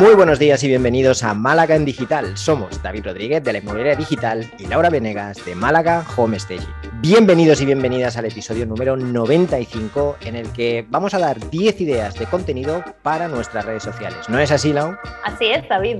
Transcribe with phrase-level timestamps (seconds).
[0.00, 2.34] Muy buenos días y bienvenidos a Málaga en Digital.
[2.38, 6.72] Somos David Rodríguez de la Inmobiliaria Digital y Laura Venegas de Málaga Home Staging.
[7.02, 12.14] Bienvenidos y bienvenidas al episodio número 95 en el que vamos a dar 10 ideas
[12.14, 14.26] de contenido para nuestras redes sociales.
[14.30, 14.96] ¿No es así, Lau?
[15.22, 15.98] Así es, David.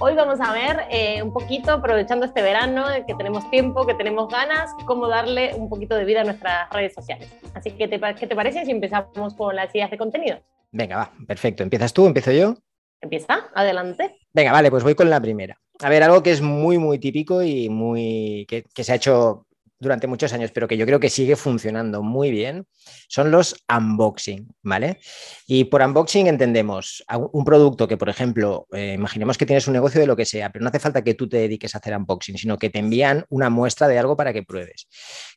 [0.00, 4.30] Hoy vamos a ver eh, un poquito, aprovechando este verano, que tenemos tiempo, que tenemos
[4.30, 7.28] ganas, cómo darle un poquito de vida a nuestras redes sociales.
[7.52, 10.38] Así que, ¿qué te parece si empezamos con las ideas de contenido?
[10.72, 11.62] Venga, va, perfecto.
[11.62, 12.06] ¿Empiezas tú?
[12.06, 12.56] ¿Empiezo yo?
[13.04, 14.16] Empieza, adelante.
[14.32, 15.60] Venga, vale, pues voy con la primera.
[15.80, 19.46] A ver, algo que es muy, muy típico y muy que, se ha hecho
[19.78, 22.66] durante muchos años, pero que yo creo que sigue funcionando muy bien,
[23.08, 25.00] son los unboxing, ¿vale?
[25.46, 30.00] Y por unboxing entendemos un producto que, por ejemplo, eh, imaginemos que tienes un negocio
[30.00, 32.38] de lo que sea, pero no hace falta que tú te dediques a hacer unboxing,
[32.38, 34.88] sino que te envían una muestra de algo para que pruebes,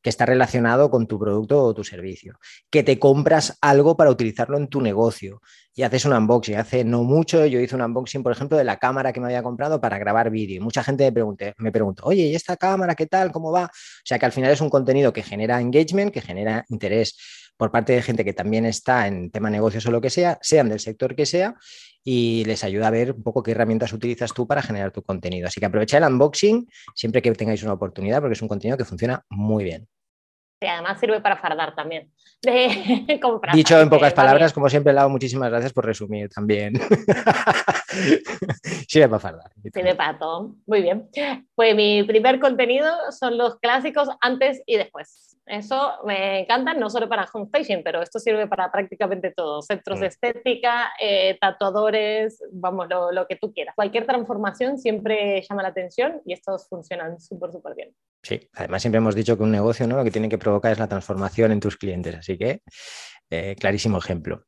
[0.07, 2.39] que está relacionado con tu producto o tu servicio,
[2.69, 5.41] que te compras algo para utilizarlo en tu negocio
[5.75, 6.55] y haces un unboxing.
[6.55, 9.43] Hace no mucho yo hice un unboxing, por ejemplo, de la cámara que me había
[9.43, 10.63] comprado para grabar vídeo.
[10.63, 13.33] Mucha gente me, pregunté, me preguntó, oye, ¿y esta cámara qué tal?
[13.33, 13.65] ¿Cómo va?
[13.65, 17.17] O sea que al final es un contenido que genera engagement, que genera interés
[17.57, 20.69] por parte de gente que también está en tema negocios o lo que sea, sean
[20.69, 21.55] del sector que sea,
[22.01, 25.49] y les ayuda a ver un poco qué herramientas utilizas tú para generar tu contenido.
[25.49, 28.85] Así que aprovecha el unboxing siempre que tengáis una oportunidad porque es un contenido que
[28.85, 29.89] funciona muy bien.
[30.59, 32.11] Y además sirve para fardar también.
[33.53, 36.73] Dicho en pocas palabras, como siempre, Lau, muchísimas gracias por resumir también.
[38.87, 39.51] sirve para fardar.
[39.71, 40.55] Sirve para todo.
[40.65, 41.09] Muy bien.
[41.53, 45.27] Pues mi primer contenido son los clásicos antes y después.
[45.47, 49.61] Eso me encanta, no solo para home staging, pero esto sirve para prácticamente todo.
[49.61, 50.09] Centros de mm.
[50.09, 53.73] estética, eh, tatuadores, vamos, lo, lo, que tú quieras.
[53.75, 57.95] Cualquier transformación siempre llama la atención y estos funcionan súper, súper bien.
[58.21, 59.97] Sí, además siempre hemos dicho que un negocio ¿no?
[59.97, 62.61] lo que tiene que provocar es la transformación en tus clientes, así que
[63.29, 64.45] eh, clarísimo ejemplo.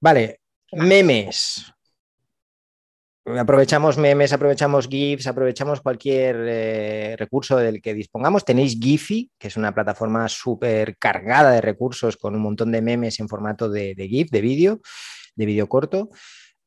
[0.00, 0.40] Vale,
[0.72, 1.72] memes.
[3.36, 8.44] Aprovechamos memes, aprovechamos GIFs, aprovechamos cualquier eh, recurso del que dispongamos.
[8.44, 13.20] Tenéis Giphy, que es una plataforma súper cargada de recursos con un montón de memes
[13.20, 14.80] en formato de, GIF, de vídeo,
[15.34, 16.08] de vídeo corto.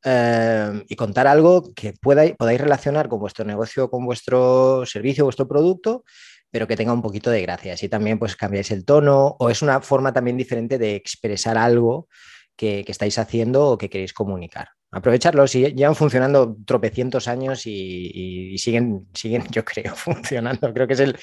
[0.04, 6.04] Eh, y contar algo que podáis relacionar con vuestro negocio, con vuestro servicio, vuestro producto,
[6.50, 7.74] pero que tenga un poquito de gracia.
[7.74, 12.08] Así también pues cambiáis el tono o es una forma también diferente de expresar algo
[12.56, 14.70] que, estáis haciendo o que queréis comunicar.
[14.92, 20.74] Aprovecharlos, y llevan funcionando tropecientos años y, siguen, siguen, yo creo, funcionando.
[20.74, 21.18] Creo que es el,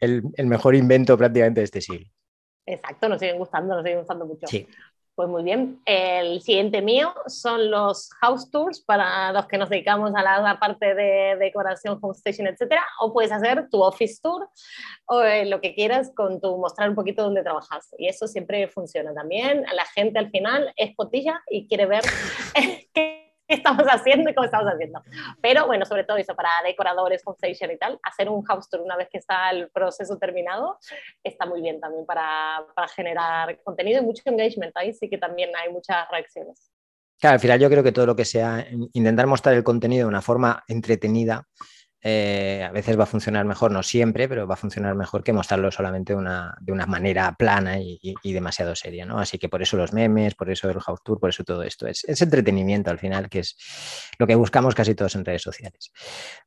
[0.00, 2.06] el, mejor invento prácticamente de este siglo.
[2.66, 4.46] Exacto, nos siguen gustando, nos siguen gustando mucho.
[4.46, 4.66] Sí.
[5.14, 5.80] Pues muy bien.
[5.86, 10.92] El siguiente mío son los house tours para los que nos dedicamos a la, parte
[10.92, 12.84] de decoración, home station, etcétera.
[13.00, 14.48] O puedes hacer tu office tour
[15.06, 17.94] o eh, lo que quieras con tu mostrar un poquito dónde trabajas.
[17.96, 19.64] Y eso siempre funciona también.
[19.72, 22.02] La gente al final es cotilla y quiere ver
[22.92, 25.02] qué estamos haciendo y cómo estamos haciendo.
[25.40, 28.96] Pero bueno, sobre todo eso para decoradores, station y tal, hacer un house tour una
[28.96, 30.78] vez que está el proceso terminado
[31.22, 34.76] está muy bien también para, para generar contenido y mucho engagement.
[34.76, 36.70] Ahí sí que también hay muchas reacciones.
[37.20, 40.08] Claro, al final yo creo que todo lo que sea intentar mostrar el contenido de
[40.08, 41.46] una forma entretenida
[42.06, 45.32] eh, a veces va a funcionar mejor, no siempre, pero va a funcionar mejor que
[45.32, 49.18] mostrarlo solamente una, de una manera plana y, demasiado seria, ¿no?
[49.18, 51.86] Así que por eso los memes, por eso el house tour, por eso todo esto.
[51.86, 53.56] Es, entretenimiento al final, que es
[54.18, 55.92] lo que buscamos casi todos en redes sociales.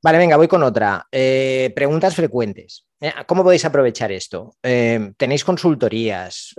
[0.04, 1.08] Vale, venga, voy con otra.
[1.12, 2.86] Eh, preguntas frecuentes.
[3.02, 4.56] Eh, ¿Cómo podéis aprovechar esto?
[4.62, 6.54] ¿Tenéis consultorías?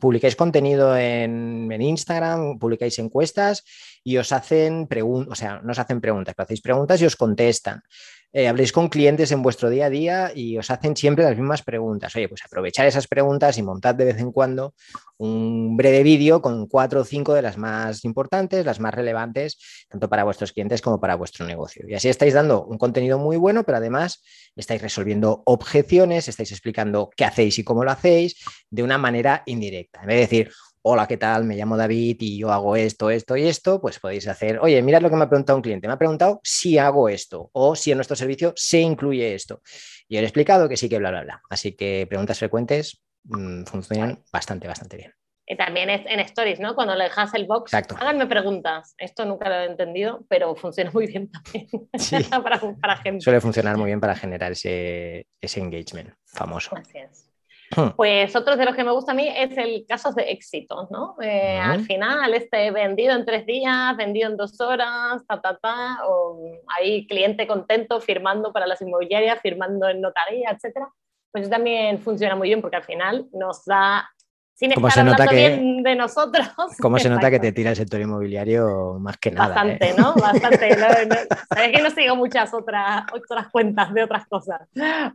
[0.00, 2.58] ¿Publicáis contenido en, en Instagram?
[2.58, 3.64] ¿Publicáis encuestas?
[4.04, 7.82] Y os hacen preguntas, o sea, no os hacen preguntas, hacéis preguntas y os contestan.
[8.36, 11.62] Eh, habléis con clientes en vuestro día a día y os hacen siempre las mismas
[11.62, 12.16] preguntas.
[12.16, 14.74] Oye, pues aprovechar esas preguntas y montad de vez en cuando
[15.18, 20.08] un breve vídeo con cuatro o cinco de las más importantes, las más relevantes, tanto
[20.08, 21.86] para vuestros clientes como para vuestro negocio.
[21.88, 24.24] Y así estáis dando un contenido muy bueno, pero además
[24.56, 28.34] estáis resolviendo objeciones, estáis explicando qué hacéis y cómo lo hacéis
[28.68, 30.00] de una manera indirecta.
[30.00, 30.50] En vez de decir,
[30.86, 31.44] hola, ¿qué tal?
[31.44, 35.00] Me llamo David y yo hago esto, esto y esto, pues podéis hacer, oye, mirad
[35.00, 37.90] lo que me ha preguntado un cliente, me ha preguntado si hago esto o si
[37.90, 39.62] en nuestro servicio se incluye esto.
[40.08, 41.42] Y he explicado que sí que bla, bla, bla.
[41.48, 45.14] Así que preguntas frecuentes mm, funcionan bastante, bastante bien.
[45.46, 46.74] Y también es en stories, ¿no?
[46.74, 47.96] Cuando le dejas el box, Exacto.
[47.98, 48.94] háganme preguntas.
[48.98, 51.66] Esto nunca lo he entendido, pero funciona muy bien también
[52.42, 53.22] para, para, gente.
[53.22, 56.76] Suele funcionar muy bien para generar ese, ese engagement famoso.
[56.76, 57.33] Así es.
[57.96, 61.16] Pues otro de los que me gusta a mí es el caso de éxito, ¿no?
[61.20, 65.98] Eh, al final, este vendido en tres días, vendido en dos horas, ta, ta, ta,
[66.06, 66.38] o
[66.78, 70.88] hay cliente contento firmando para las inmobiliarias, firmando en notaría, etcétera.
[71.32, 74.08] Pues también funciona muy bien porque al final nos da
[74.54, 76.48] sin estar se nota que, bien de nosotros.
[76.80, 79.48] ¿Cómo se nota que te tira el sector inmobiliario más que nada?
[79.48, 79.94] Bastante, ¿eh?
[79.98, 80.14] ¿no?
[80.14, 80.74] Bastante.
[81.54, 84.60] Sabes que no sigo muchas otras, otras cuentas de otras cosas,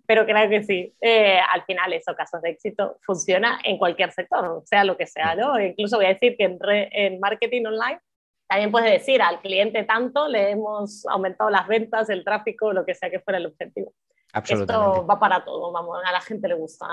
[0.06, 0.94] pero creo que sí.
[1.00, 5.36] Eh, al final, eso, casos de éxito, funciona en cualquier sector, sea lo que sea,
[5.36, 5.58] ¿no?
[5.60, 6.60] Incluso voy a decir que en,
[6.92, 8.02] en marketing online
[8.46, 12.96] también puedes decir al cliente tanto, le hemos aumentado las ventas, el tráfico, lo que
[12.96, 13.94] sea que fuera el objetivo.
[14.34, 16.86] Esto va para todo, vamos, a la gente le gusta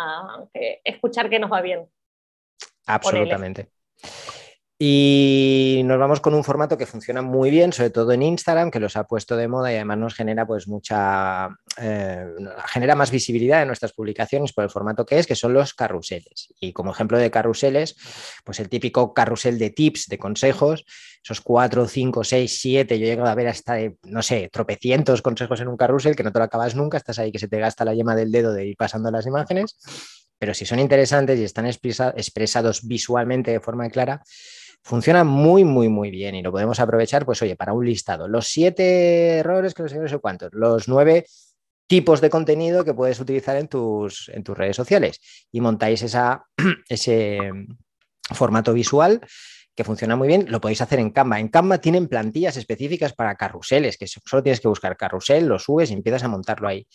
[0.84, 1.86] escuchar que nos va bien.
[2.86, 3.70] Absolutamente.
[4.78, 8.78] Y nos vamos con un formato que funciona muy bien, sobre todo en Instagram, que
[8.78, 11.48] los ha puesto de moda y además nos genera pues mucha,
[11.78, 12.26] eh,
[12.68, 16.52] genera más visibilidad en nuestras publicaciones por el formato que es, que son los carruseles.
[16.60, 17.96] Y como ejemplo de carruseles,
[18.44, 20.84] pues el típico carrusel de tips, de consejos,
[21.24, 25.58] esos cuatro, cinco, seis, siete, yo he llegado a ver hasta, no sé, tropecientos consejos
[25.62, 27.86] en un carrusel que no te lo acabas nunca, estás ahí que se te gasta
[27.86, 29.78] la yema del dedo de ir pasando las imágenes,
[30.38, 34.22] pero si son interesantes y están expresados visualmente de forma clara,
[34.82, 38.28] funciona muy, muy, muy bien y lo podemos aprovechar, pues oye, para un listado.
[38.28, 41.26] Los siete errores, que no sé, no sé cuántos, los nueve
[41.86, 45.20] tipos de contenido que puedes utilizar en tus, en tus redes sociales
[45.52, 46.44] y montáis esa,
[46.88, 47.38] ese
[48.32, 49.20] formato visual
[49.74, 51.38] que funciona muy bien, lo podéis hacer en Canva.
[51.38, 55.90] En Canva tienen plantillas específicas para carruseles, que solo tienes que buscar carrusel, lo subes
[55.90, 56.86] y empiezas a montarlo ahí.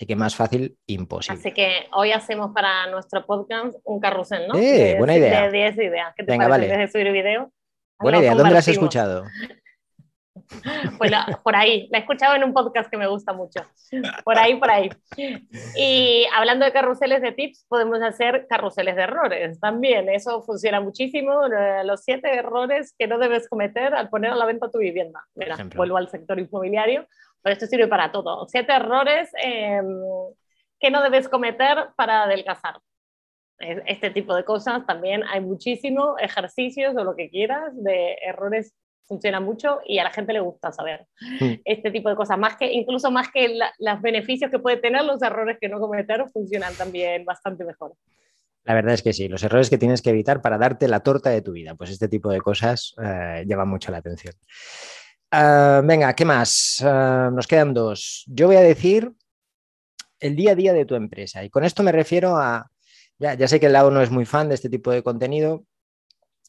[0.00, 1.38] Así que más fácil, imposible.
[1.38, 4.54] Así que hoy hacemos para nuestro podcast un carrusel, ¿no?
[4.54, 5.42] Eh, buena idea.
[5.42, 6.14] De 10 ideas.
[6.16, 6.86] ¿Qué te Venga, parece vale.
[6.86, 7.52] de subir video?
[7.98, 8.34] Buena idea.
[8.34, 9.24] ¿Dónde la has escuchado?
[10.98, 11.12] Pues
[11.44, 13.60] por ahí, la he escuchado en un podcast que me gusta mucho.
[14.24, 14.90] Por ahí, por ahí.
[15.76, 20.08] Y hablando de carruseles de tips, podemos hacer carruseles de errores también.
[20.08, 21.42] Eso funciona muchísimo.
[21.84, 25.24] Los siete errores que no debes cometer al poner a la venta tu vivienda.
[25.36, 27.06] Mira, vuelvo al sector inmobiliario
[27.42, 28.46] pero esto sirve para todo.
[28.48, 29.86] Siete errores em,
[30.78, 32.78] que no debes cometer para adelgazar.
[33.58, 38.74] Este tipo de cosas también hay muchísimos ejercicios o lo que quieras de errores
[39.10, 41.06] funciona mucho y a la gente le gusta saber
[41.40, 41.60] hmm.
[41.64, 45.20] este tipo de cosas, más que, incluso más que los beneficios que puede tener, los
[45.20, 47.94] errores que no cometer funcionan también bastante mejor.
[48.64, 51.30] La verdad es que sí, los errores que tienes que evitar para darte la torta
[51.30, 54.34] de tu vida, pues este tipo de cosas eh, mucho la atención.
[55.32, 56.82] Ah, venga, ¿qué más?
[56.84, 58.24] Ah, nos quedan dos.
[58.26, 59.12] Yo voy a decir
[60.18, 61.44] el día a día de tu empresa.
[61.44, 62.70] Y con esto me refiero a,
[63.18, 65.64] ya, sé que el lado no es muy fan de este tipo de contenido,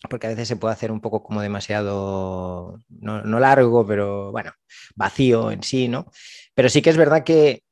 [0.09, 4.51] porque a veces se puede hacer un poco como demasiado, no, largo, pero bueno,
[4.95, 6.11] vacío en sí, ¿no?
[6.55, 7.63] Pero sí que es verdad que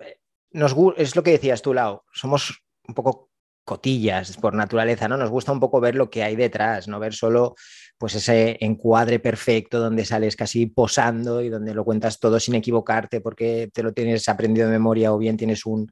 [0.00, 0.18] eh,
[0.52, 3.30] nos, es lo que decías tú, Lau, somos un poco
[3.64, 5.16] cotillas por naturaleza, ¿no?
[5.16, 7.56] Nos gusta un poco ver lo que hay detrás, no ver solo
[7.98, 13.20] pues ese encuadre perfecto donde sales casi posando y donde lo cuentas todo sin equivocarte
[13.20, 15.90] porque te lo tienes aprendido de memoria o bien tienes un,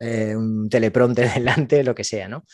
[0.00, 2.44] eh, un teleprompter delante, lo que sea, ¿no?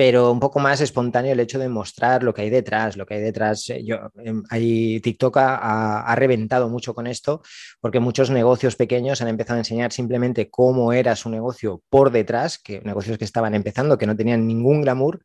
[0.00, 3.16] pero un poco más espontáneo el hecho de mostrar lo que hay detrás, lo que
[3.16, 3.68] hay detrás.
[3.68, 7.42] Eh, yo, em, hay, TikTok ha, ha, reventado mucho con esto,
[7.82, 12.58] porque muchos negocios pequeños han empezado a enseñar simplemente cómo era su negocio por detrás,
[12.58, 15.20] que negocios que estaban empezando, que no tenían ningún glamour,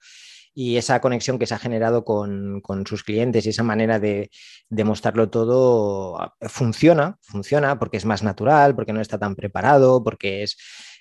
[0.57, 4.29] y esa conexión que se ha generado con, sus clientes y esa manera de,
[4.69, 10.43] mostrarlo todo ah, funciona, funciona porque es más natural, porque no está tan preparado, porque
[10.43, 10.57] es,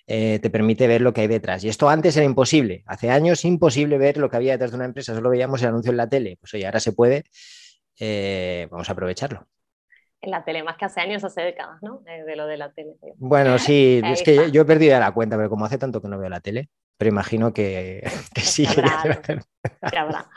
[0.09, 1.63] eh, te permite ver lo que hay detrás.
[1.63, 4.87] Y esto antes era imposible, hace años imposible ver lo que había detrás de una
[4.87, 7.23] empresa, solo veíamos el anuncio en la tele, pues oye, ahora se puede,
[8.01, 9.47] eh, vamos a aprovecharlo
[10.25, 12.01] en la tele, más que hace años, hace décadas, ¿no?
[12.01, 12.95] De, lo de la tele.
[13.17, 16.09] Bueno, sí, es que yo, he perdido ya la cuenta, pero como hace tanto que
[16.09, 18.03] no veo la tele, pero imagino que,
[18.37, 18.67] sí.
[19.97, 20.29] Habrá,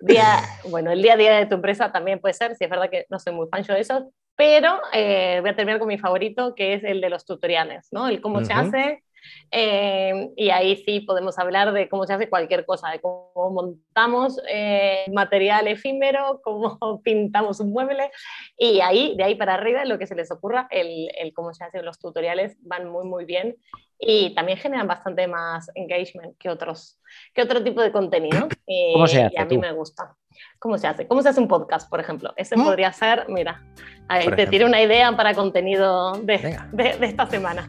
[0.00, 2.90] Día, bueno, el día a día de tu empresa también puede ser, si es verdad
[2.90, 5.98] que no soy muy fan yo de eso, pero eh, voy a terminar con mi
[5.98, 8.08] favorito, que es el de los tutoriales, ¿no?
[8.08, 9.03] El cómo se hace,
[9.50, 14.40] eh, y ahí sí podemos hablar de cómo se hace cualquier cosa, de cómo montamos
[14.48, 18.10] eh, material efímero, cómo pintamos un mueble.
[18.56, 21.64] Y ahí, de ahí para arriba, lo que se les ocurra, el, el cómo se
[21.64, 23.56] hacen los tutoriales van muy, muy bien.
[23.98, 27.00] Y también generan bastante más engagement que, otros,
[27.32, 28.48] que otro tipo de contenido.
[28.92, 30.16] ¿Cómo se hace, y a mí me gusta.
[30.58, 31.06] ¿Cómo se hace?
[31.06, 32.34] ¿Cómo se hace un podcast, por ejemplo?
[32.36, 32.64] Ese ¿Mm?
[32.64, 33.62] podría ser, mira,
[34.08, 37.68] ahí te tiro una idea para contenido de, de, de esta semana.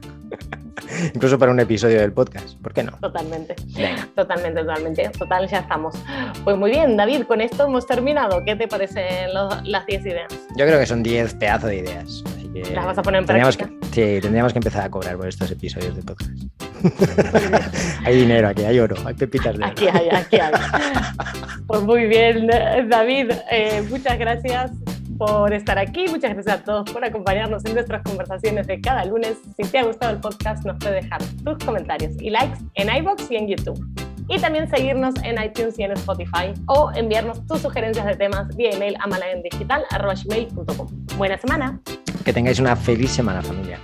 [1.13, 2.93] Incluso para un episodio del podcast, ¿por qué no?
[2.99, 3.55] Totalmente,
[4.15, 5.09] totalmente, totalmente.
[5.17, 5.95] Total, ya estamos.
[6.43, 8.43] Pues muy bien, David, con esto hemos terminado.
[8.45, 10.33] ¿Qué te parecen las 10 ideas?
[10.57, 12.23] Yo creo que son 10 pedazos de ideas.
[12.73, 13.69] ¿Las vas a poner en práctica?
[13.91, 16.31] sí, tendríamos que empezar a cobrar por estos episodios de podcast.
[18.05, 19.71] hay dinero aquí, hay oro, hay pepitas de oro.
[19.71, 20.53] Aquí hay, aquí hay.
[21.67, 22.47] pues muy bien,
[22.89, 24.71] David, eh, muchas gracias
[25.17, 29.37] por estar aquí, muchas gracias a todos por acompañarnos en nuestras conversaciones de cada lunes.
[29.57, 33.31] Si te ha gustado el podcast, nos puedes dejar tus comentarios y likes en iBox
[33.31, 33.83] y en YouTube.
[34.27, 38.71] Y también seguirnos en iTunes y en Spotify o enviarnos tus sugerencias de temas vía
[38.71, 40.87] email a malayendigital.com.
[41.17, 41.79] Buena semana.
[42.23, 43.79] Que tengáis una feliz semana, familia.